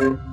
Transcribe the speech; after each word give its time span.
Thank 0.00 0.18
you. 0.20 0.29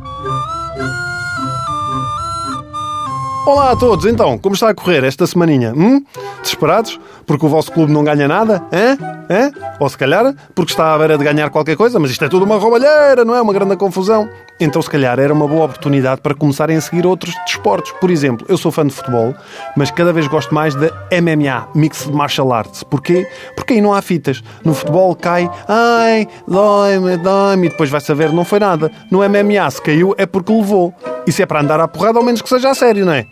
Olá 3.48 3.72
a 3.72 3.76
todos, 3.78 4.06
então, 4.06 4.38
como 4.38 4.56
está 4.56 4.70
a 4.70 4.76
correr 4.76 5.06
esta 5.06 5.26
semaninha? 5.26 5.74
Hum? 5.74 6.04
Desesperados? 6.42 7.00
Porque 7.26 7.46
o 7.46 7.48
vosso 7.48 7.72
clube 7.72 7.94
não 7.94 8.04
ganha 8.04 8.28
nada? 8.28 8.62
Hã? 8.74 8.98
Hã? 9.30 9.52
Ou 9.80 9.88
se 9.88 9.98
calhar 9.98 10.36
porque 10.54 10.74
está 10.74 10.94
à 10.94 10.98
beira 10.98 11.18
de 11.18 11.24
ganhar 11.24 11.50
qualquer 11.50 11.78
coisa, 11.78 11.98
mas 11.98 12.12
isto 12.12 12.26
é 12.26 12.28
tudo 12.28 12.44
uma 12.44 12.58
roubalheira, 12.58 13.24
não 13.24 13.34
é? 13.34 13.42
Uma 13.42 13.54
grande 13.54 13.78
confusão. 13.78 14.28
Então, 14.60 14.82
se 14.82 14.90
calhar, 14.90 15.18
era 15.18 15.34
uma 15.34 15.48
boa 15.48 15.64
oportunidade 15.64 16.20
para 16.20 16.36
começarem 16.36 16.76
a 16.76 16.82
seguir 16.82 17.08
outros 17.08 17.34
desportos. 17.46 17.94
Por 18.02 18.12
exemplo, 18.12 18.46
eu 18.50 18.58
sou 18.58 18.70
fã 18.70 18.86
de 18.86 18.94
futebol, 18.94 19.34
mas 19.78 19.92
cada 19.92 20.12
vez 20.12 20.28
gosto 20.28 20.54
mais 20.54 20.76
de 20.76 20.92
MMA, 21.10 21.70
Mixed 21.74 22.12
Martial 22.12 22.52
Arts. 22.52 22.84
Porquê? 22.84 23.26
Porque 23.56 23.76
aí 23.76 23.82
não 23.82 23.94
há 23.94 24.02
fitas. 24.02 24.44
No 24.66 24.74
futebol 24.74 25.16
cai, 25.16 25.50
ai, 25.70 26.28
dói-me, 26.46 27.16
dói-me, 27.16 27.68
e 27.68 27.70
depois 27.70 27.90
vai 27.90 28.02
saber, 28.02 28.34
não 28.34 28.44
foi 28.44 28.60
nada. 28.60 28.92
No 29.10 29.20
MMA, 29.20 29.72
se 29.72 29.82
caiu, 29.82 30.14
é 30.18 30.26
porque 30.26 30.52
levou. 30.52 30.94
Isso 31.26 31.42
é 31.42 31.46
para 31.46 31.62
andar 31.62 31.80
à 31.80 31.88
porrada, 31.88 32.20
ao 32.20 32.26
menos 32.26 32.42
que 32.42 32.50
seja 32.50 32.70
a 32.70 32.74
sério, 32.74 33.06
não 33.06 33.14
é? 33.14 33.26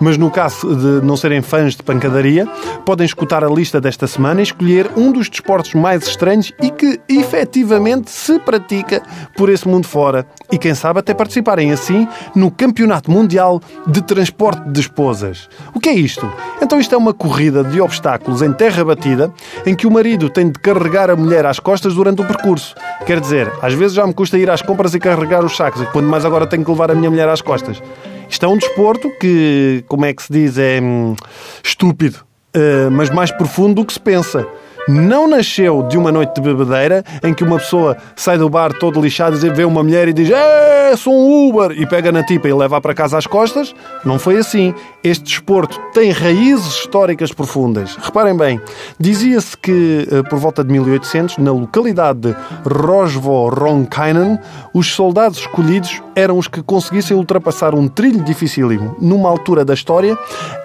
Mas 0.00 0.16
no 0.16 0.30
caso 0.30 0.74
de 0.74 1.04
não 1.04 1.16
serem 1.16 1.42
fãs 1.42 1.74
de 1.74 1.82
pancadaria, 1.82 2.46
podem 2.84 3.04
escutar 3.04 3.42
a 3.42 3.48
lista 3.48 3.80
desta 3.80 4.06
semana 4.06 4.40
e 4.40 4.44
escolher 4.44 4.90
um 4.96 5.10
dos 5.10 5.28
desportos 5.28 5.74
mais 5.74 6.06
estranhos 6.06 6.52
e 6.62 6.70
que 6.70 7.00
efetivamente 7.08 8.10
se 8.10 8.38
pratica 8.38 9.02
por 9.36 9.48
esse 9.48 9.66
mundo 9.66 9.86
fora. 9.86 10.26
E 10.50 10.58
quem 10.58 10.74
sabe 10.74 11.00
até 11.00 11.12
participarem 11.12 11.72
assim 11.72 12.06
no 12.34 12.50
Campeonato 12.50 13.10
Mundial 13.10 13.60
de 13.86 14.02
Transporte 14.02 14.68
de 14.68 14.80
Esposas. 14.80 15.48
O 15.74 15.80
que 15.80 15.88
é 15.88 15.94
isto? 15.94 16.30
Então 16.62 16.78
isto 16.78 16.94
é 16.94 16.98
uma 16.98 17.12
corrida 17.12 17.64
de 17.64 17.80
obstáculos 17.80 18.42
em 18.42 18.52
terra 18.52 18.84
batida 18.84 19.32
em 19.66 19.74
que 19.74 19.86
o 19.86 19.90
marido 19.90 20.30
tem 20.30 20.50
de 20.50 20.58
carregar 20.58 21.10
a 21.10 21.16
mulher 21.16 21.44
às 21.46 21.58
costas 21.58 21.94
durante 21.94 22.22
o 22.22 22.24
percurso. 22.24 22.74
Quer 23.04 23.20
dizer, 23.20 23.52
às 23.60 23.74
vezes 23.74 23.94
já 23.94 24.06
me 24.06 24.14
custa 24.14 24.38
ir 24.38 24.50
às 24.50 24.62
compras 24.62 24.94
e 24.94 25.00
carregar 25.00 25.44
os 25.44 25.56
sacos, 25.56 25.82
e 25.82 25.86
quando 25.86 26.06
mais 26.06 26.24
agora 26.24 26.46
tenho 26.46 26.64
que 26.64 26.70
levar 26.70 26.90
a 26.90 26.94
minha 26.94 27.10
mulher 27.10 27.28
às 27.28 27.40
costas. 27.40 27.82
Isto 28.28 28.46
é 28.46 28.48
um 28.48 28.56
desporto 28.56 29.10
que, 29.18 29.84
como 29.88 30.04
é 30.04 30.12
que 30.12 30.22
se 30.22 30.32
diz, 30.32 30.58
é 30.58 30.80
hum, 30.80 31.16
estúpido, 31.62 32.18
uh, 32.54 32.90
mas 32.90 33.10
mais 33.10 33.30
profundo 33.30 33.76
do 33.76 33.86
que 33.86 33.92
se 33.92 34.00
pensa 34.00 34.46
não 34.88 35.28
nasceu 35.28 35.82
de 35.82 35.98
uma 35.98 36.10
noite 36.10 36.34
de 36.34 36.40
bebedeira 36.40 37.04
em 37.22 37.34
que 37.34 37.44
uma 37.44 37.58
pessoa 37.58 37.96
sai 38.16 38.38
do 38.38 38.48
bar 38.48 38.72
todo 38.72 39.00
lixado 39.00 39.36
e 39.44 39.50
vê 39.50 39.64
uma 39.64 39.82
mulher 39.82 40.08
e 40.08 40.12
diz 40.12 40.30
É, 40.30 40.96
sou 40.96 41.12
um 41.12 41.48
Uber 41.48 41.72
e 41.78 41.86
pega 41.86 42.10
na 42.10 42.24
tipa 42.24 42.48
e 42.48 42.54
leva 42.54 42.80
para 42.80 42.94
casa 42.94 43.18
às 43.18 43.26
costas. 43.26 43.74
Não 44.04 44.18
foi 44.18 44.38
assim. 44.38 44.74
Este 45.04 45.24
desporto 45.24 45.78
tem 45.92 46.10
raízes 46.10 46.74
históricas 46.76 47.32
profundas. 47.32 47.96
Reparem 47.96 48.36
bem, 48.36 48.60
dizia-se 48.98 49.56
que 49.56 50.08
eh, 50.10 50.22
por 50.22 50.38
volta 50.38 50.64
de 50.64 50.72
1800, 50.72 51.38
na 51.38 51.52
localidade 51.52 52.20
de 52.20 52.34
Rosvo-Ronkainen, 52.64 54.38
os 54.74 54.92
soldados 54.94 55.38
escolhidos 55.38 56.02
eram 56.16 56.38
os 56.38 56.48
que 56.48 56.62
conseguissem 56.62 57.16
ultrapassar 57.16 57.74
um 57.74 57.86
trilho 57.86 58.22
dificílimo 58.24 58.96
numa 59.00 59.28
altura 59.28 59.64
da 59.64 59.74
história 59.74 60.18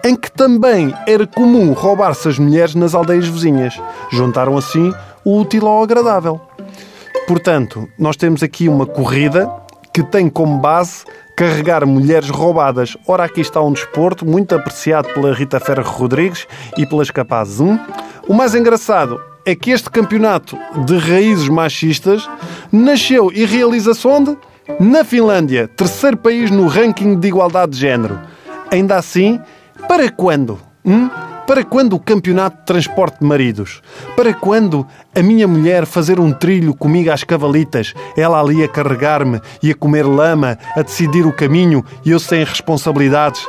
em 0.03 0.15
que 0.15 0.31
também 0.31 0.93
era 1.07 1.27
comum 1.27 1.73
roubar-se 1.73 2.27
as 2.27 2.39
mulheres 2.39 2.75
nas 2.75 2.95
aldeias 2.95 3.27
vizinhas. 3.27 3.79
Juntaram 4.13 4.57
assim 4.57 4.93
o 5.25 5.39
útil 5.39 5.67
ao 5.67 5.83
agradável. 5.83 6.39
Portanto, 7.27 7.89
nós 7.97 8.15
temos 8.15 8.43
aqui 8.43 8.69
uma 8.69 8.85
corrida 8.85 9.51
que 9.93 10.03
tem 10.03 10.29
como 10.29 10.59
base 10.59 11.03
carregar 11.35 11.85
mulheres 11.85 12.29
roubadas. 12.29 12.95
Ora, 13.07 13.23
aqui 13.23 13.41
está 13.41 13.61
um 13.61 13.73
desporto 13.73 14.25
muito 14.25 14.53
apreciado 14.53 15.09
pela 15.13 15.33
Rita 15.33 15.59
Ferro 15.59 15.83
Rodrigues 15.83 16.47
e 16.77 16.85
pelas 16.85 17.09
capazes. 17.09 17.59
O 18.27 18.33
mais 18.33 18.53
engraçado 18.53 19.19
é 19.45 19.55
que 19.55 19.71
este 19.71 19.89
campeonato 19.89 20.57
de 20.85 20.97
raízes 20.97 21.49
machistas 21.49 22.29
nasceu 22.71 23.31
e 23.33 23.45
realiza-se 23.45 24.07
onde? 24.07 24.37
Na 24.79 25.03
Finlândia, 25.03 25.67
terceiro 25.67 26.17
país 26.17 26.49
no 26.49 26.67
ranking 26.67 27.19
de 27.19 27.27
igualdade 27.27 27.73
de 27.73 27.79
género. 27.79 28.19
Ainda 28.71 28.95
assim, 28.95 29.39
para 29.87 30.09
quando? 30.09 30.59
Hum? 30.85 31.09
Para 31.45 31.63
quando 31.63 31.93
o 31.93 31.99
campeonato 31.99 32.57
de 32.57 32.65
transporte 32.65 33.19
de 33.19 33.25
maridos? 33.25 33.81
Para 34.15 34.33
quando 34.33 34.87
a 35.13 35.21
minha 35.21 35.47
mulher 35.47 35.85
fazer 35.85 36.19
um 36.19 36.31
trilho 36.31 36.73
comigo 36.73 37.11
às 37.11 37.23
cavalitas, 37.23 37.93
ela 38.17 38.39
ali 38.39 38.63
a 38.63 38.67
carregar-me 38.67 39.41
e 39.61 39.71
a 39.71 39.75
comer 39.75 40.05
lama, 40.05 40.57
a 40.75 40.81
decidir 40.81 41.25
o 41.25 41.33
caminho 41.33 41.83
e 42.05 42.11
eu 42.11 42.19
sem 42.19 42.45
responsabilidades? 42.45 43.45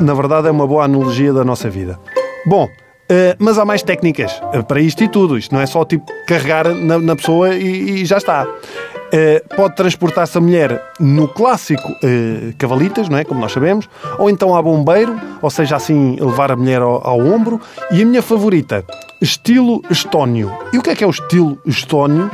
Na 0.00 0.12
verdade, 0.12 0.48
é 0.48 0.50
uma 0.50 0.66
boa 0.66 0.84
analogia 0.84 1.32
da 1.32 1.44
nossa 1.44 1.70
vida. 1.70 1.98
Bom, 2.46 2.68
Uh, 3.04 3.36
mas 3.38 3.58
há 3.58 3.66
mais 3.66 3.82
técnicas 3.82 4.32
uh, 4.54 4.64
para 4.64 4.80
isto 4.80 5.04
e 5.04 5.08
tudo. 5.08 5.36
Isto 5.36 5.54
não 5.54 5.60
é 5.60 5.66
só 5.66 5.84
tipo 5.84 6.06
carregar 6.26 6.74
na, 6.74 6.98
na 6.98 7.14
pessoa 7.14 7.54
e, 7.54 8.00
e, 8.00 8.04
já 8.06 8.16
está. 8.16 8.46
Uh, 9.14 9.54
pode 9.54 9.76
transportar-se 9.76 10.36
a 10.36 10.40
mulher 10.40 10.82
no 10.98 11.28
clássico 11.28 11.88
cavalitas, 12.58 13.08
não 13.08 13.16
é? 13.16 13.24
Como 13.24 13.40
nós 13.40 13.52
sabemos, 13.52 13.88
ou 14.18 14.28
então 14.28 14.56
a 14.56 14.60
bombeiro, 14.60 15.14
ou 15.40 15.50
seja, 15.50 15.76
assim 15.76 16.16
levar 16.18 16.50
a 16.50 16.56
mulher 16.56 16.82
ao, 16.82 17.06
ao 17.06 17.20
ombro. 17.20 17.60
E 17.92 18.02
a 18.02 18.04
minha 18.04 18.22
favorita, 18.22 18.84
estilo 19.22 19.82
estónio. 19.88 20.52
E 20.72 20.78
o 20.78 20.82
que 20.82 20.90
é 20.90 20.96
que 20.96 21.04
é 21.04 21.06
o 21.06 21.10
estilo 21.10 21.58
estónio? 21.64 22.28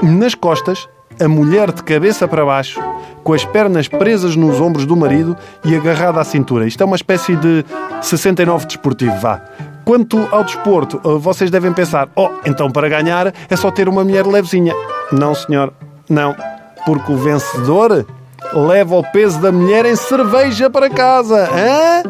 Nas 0.00 0.34
costas, 0.34 0.88
a 1.20 1.28
mulher 1.28 1.72
de 1.72 1.82
cabeça 1.82 2.26
para 2.26 2.44
baixo, 2.44 2.80
com 3.22 3.32
as 3.32 3.44
pernas 3.44 3.88
presas 3.88 4.36
nos 4.36 4.60
ombros 4.60 4.86
do 4.86 4.96
marido 4.96 5.36
e 5.64 5.74
agarrada 5.74 6.20
à 6.20 6.24
cintura. 6.24 6.66
Isto 6.66 6.82
é 6.82 6.86
uma 6.86 6.96
espécie 6.96 7.36
de 7.36 7.64
69 8.00 8.66
desportivo, 8.66 9.16
vá. 9.18 9.40
Quanto 9.84 10.28
ao 10.30 10.44
desporto, 10.44 11.00
eh, 11.04 11.18
vocês 11.18 11.50
devem 11.50 11.72
pensar: 11.72 12.08
oh, 12.14 12.30
então 12.46 12.70
para 12.70 12.88
ganhar 12.88 13.32
é 13.48 13.56
só 13.56 13.70
ter 13.70 13.88
uma 13.88 14.04
mulher 14.04 14.26
levezinha. 14.26 14.74
Não, 15.10 15.34
senhor, 15.34 15.72
não. 16.12 16.36
Porque 16.84 17.12
o 17.12 17.16
vencedor 17.16 18.06
leva 18.52 18.96
o 18.96 19.04
peso 19.12 19.40
da 19.40 19.50
mulher 19.50 19.86
em 19.86 19.96
cerveja 19.96 20.68
para 20.68 20.90
casa. 20.90 21.48
Hã? 21.50 22.02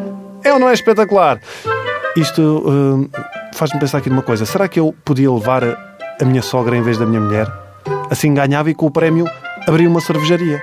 É 0.43 0.51
ou 0.51 0.59
não 0.59 0.69
é 0.69 0.73
espetacular? 0.73 1.39
Isto 2.15 2.41
uh, 2.41 3.09
faz-me 3.53 3.79
pensar 3.79 3.99
aqui 3.99 4.09
numa 4.09 4.21
coisa: 4.21 4.45
será 4.45 4.67
que 4.67 4.79
eu 4.79 4.93
podia 5.05 5.31
levar 5.31 5.63
a 5.63 6.25
minha 6.25 6.41
sogra 6.41 6.75
em 6.75 6.81
vez 6.81 6.97
da 6.97 7.05
minha 7.05 7.21
mulher? 7.21 7.47
Assim 8.09 8.33
ganhava 8.33 8.69
e 8.69 8.75
com 8.75 8.85
o 8.85 8.91
prémio 8.91 9.25
abria 9.67 9.89
uma 9.89 10.01
cervejaria. 10.01 10.61